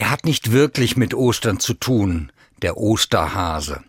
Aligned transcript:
Er 0.00 0.10
hat 0.10 0.24
nicht 0.24 0.50
wirklich 0.50 0.96
mit 0.96 1.12
Ostern 1.12 1.60
zu 1.60 1.74
tun, 1.74 2.32
der 2.62 2.78
Osterhase. 2.78 3.84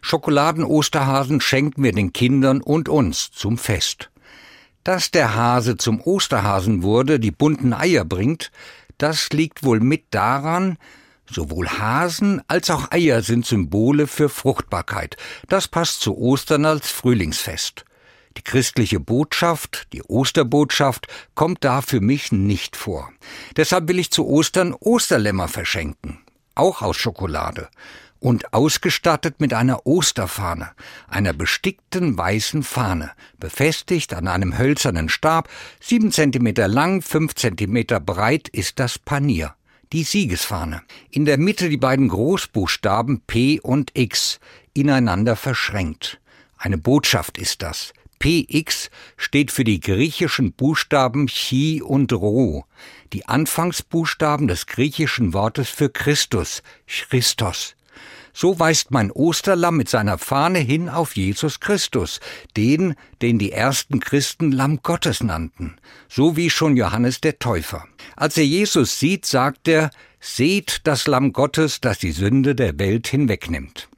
Schokoladen-Osterhasen 0.00 1.40
schenken 1.40 1.84
wir 1.84 1.92
den 1.92 2.12
Kindern 2.12 2.60
und 2.60 2.88
uns 2.88 3.30
zum 3.30 3.56
Fest. 3.58 4.10
Dass 4.82 5.12
der 5.12 5.36
Hase 5.36 5.76
zum 5.76 6.00
Osterhasen 6.00 6.82
wurde, 6.82 7.20
die 7.20 7.30
bunten 7.30 7.72
Eier 7.72 8.04
bringt, 8.04 8.50
das 8.98 9.30
liegt 9.30 9.62
wohl 9.62 9.78
mit 9.78 10.06
daran, 10.10 10.78
sowohl 11.30 11.68
Hasen 11.68 12.42
als 12.48 12.68
auch 12.68 12.90
Eier 12.90 13.22
sind 13.22 13.46
Symbole 13.46 14.08
für 14.08 14.28
Fruchtbarkeit. 14.28 15.16
Das 15.48 15.68
passt 15.68 16.00
zu 16.00 16.18
Ostern 16.18 16.66
als 16.66 16.90
Frühlingsfest. 16.90 17.84
Die 18.36 18.42
christliche 18.42 19.00
Botschaft, 19.00 19.88
die 19.92 20.02
Osterbotschaft, 20.02 21.06
kommt 21.34 21.64
da 21.64 21.82
für 21.82 22.00
mich 22.00 22.32
nicht 22.32 22.76
vor. 22.76 23.12
Deshalb 23.56 23.88
will 23.88 23.98
ich 23.98 24.10
zu 24.10 24.26
Ostern 24.26 24.74
Osterlämmer 24.74 25.48
verschenken, 25.48 26.18
auch 26.54 26.82
aus 26.82 26.96
Schokolade 26.96 27.68
und 28.22 28.54
ausgestattet 28.54 29.40
mit 29.40 29.52
einer 29.52 29.84
Osterfahne, 29.86 30.70
einer 31.08 31.32
bestickten 31.32 32.16
weißen 32.16 32.62
Fahne, 32.62 33.10
befestigt 33.38 34.14
an 34.14 34.28
einem 34.28 34.56
hölzernen 34.56 35.08
Stab, 35.08 35.48
sieben 35.80 36.12
Zentimeter 36.12 36.68
lang, 36.68 37.02
fünf 37.02 37.34
Zentimeter 37.34 37.98
breit 37.98 38.48
ist 38.48 38.78
das 38.78 38.98
Panier, 38.98 39.54
die 39.92 40.04
Siegesfahne. 40.04 40.82
In 41.10 41.24
der 41.24 41.36
Mitte 41.36 41.68
die 41.68 41.76
beiden 41.76 42.08
Großbuchstaben 42.08 43.22
P 43.26 43.60
und 43.60 43.90
X, 43.94 44.38
ineinander 44.72 45.34
verschränkt. 45.36 46.20
Eine 46.56 46.78
Botschaft 46.78 47.38
ist 47.38 47.60
das. 47.62 47.92
PX 48.22 48.88
steht 49.16 49.50
für 49.50 49.64
die 49.64 49.80
griechischen 49.80 50.52
Buchstaben 50.52 51.26
Chi 51.26 51.82
und 51.82 52.12
Rho, 52.12 52.64
die 53.12 53.26
Anfangsbuchstaben 53.26 54.46
des 54.46 54.66
griechischen 54.66 55.34
Wortes 55.34 55.68
für 55.68 55.90
Christus, 55.90 56.62
Christos. 56.86 57.74
So 58.32 58.60
weist 58.60 58.92
mein 58.92 59.10
Osterlamm 59.10 59.76
mit 59.76 59.88
seiner 59.88 60.18
Fahne 60.18 60.60
hin 60.60 60.88
auf 60.88 61.16
Jesus 61.16 61.58
Christus, 61.58 62.20
den, 62.56 62.94
den 63.22 63.40
die 63.40 63.50
ersten 63.50 63.98
Christen 63.98 64.52
Lamm 64.52 64.84
Gottes 64.84 65.24
nannten, 65.24 65.76
so 66.08 66.36
wie 66.36 66.48
schon 66.48 66.76
Johannes 66.76 67.20
der 67.20 67.40
Täufer. 67.40 67.88
Als 68.14 68.36
er 68.36 68.46
Jesus 68.46 69.00
sieht, 69.00 69.26
sagt 69.26 69.66
er, 69.66 69.90
Seht 70.20 70.82
das 70.84 71.08
Lamm 71.08 71.32
Gottes, 71.32 71.80
das 71.80 71.98
die 71.98 72.12
Sünde 72.12 72.54
der 72.54 72.78
Welt 72.78 73.08
hinwegnimmt. 73.08 73.88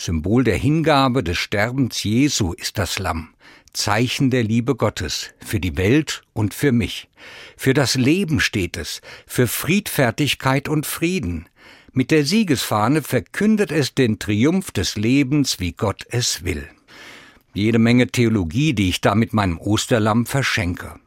Symbol 0.00 0.44
der 0.44 0.56
Hingabe 0.56 1.22
des 1.22 1.36
Sterbens 1.36 2.02
Jesu 2.02 2.54
ist 2.54 2.78
das 2.78 2.98
Lamm, 2.98 3.34
Zeichen 3.74 4.30
der 4.30 4.42
Liebe 4.42 4.74
Gottes 4.74 5.34
für 5.44 5.60
die 5.60 5.76
Welt 5.76 6.22
und 6.32 6.54
für 6.54 6.72
mich. 6.72 7.10
Für 7.54 7.74
das 7.74 7.96
Leben 7.96 8.40
steht 8.40 8.78
es, 8.78 9.02
für 9.26 9.46
Friedfertigkeit 9.46 10.70
und 10.70 10.86
Frieden, 10.86 11.50
mit 11.92 12.10
der 12.10 12.24
Siegesfahne 12.24 13.02
verkündet 13.02 13.72
es 13.72 13.94
den 13.94 14.18
Triumph 14.18 14.70
des 14.70 14.96
Lebens, 14.96 15.60
wie 15.60 15.72
Gott 15.72 16.06
es 16.08 16.44
will. 16.44 16.66
Jede 17.52 17.78
Menge 17.78 18.06
Theologie, 18.06 18.72
die 18.72 18.88
ich 18.88 19.02
da 19.02 19.14
mit 19.14 19.34
meinem 19.34 19.58
Osterlamm 19.58 20.24
verschenke. 20.24 20.98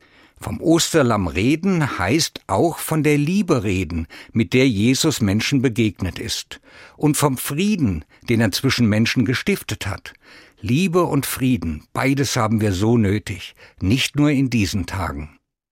Vom 0.44 0.60
Osterlamm 0.60 1.28
reden 1.28 1.98
heißt 2.00 2.42
auch 2.48 2.78
von 2.78 3.02
der 3.02 3.18
Liebe 3.18 3.64
reden, 3.64 4.08
mit 4.34 4.52
der 4.52 4.68
Jesus 4.68 5.22
Menschen 5.22 5.62
begegnet 5.62 6.20
ist, 6.20 6.60
und 6.98 7.16
vom 7.16 7.38
Frieden, 7.38 8.04
den 8.28 8.42
er 8.42 8.52
zwischen 8.52 8.90
Menschen 8.90 9.24
gestiftet 9.24 9.88
hat. 9.88 10.14
Liebe 10.60 11.04
und 11.04 11.26
Frieden, 11.26 11.86
beides 11.94 12.36
haben 12.36 12.60
wir 12.60 12.74
so 12.74 12.98
nötig, 12.98 13.56
nicht 13.80 14.18
nur 14.18 14.32
in 14.32 14.50
diesen 14.50 14.86
Tagen. 14.86 15.40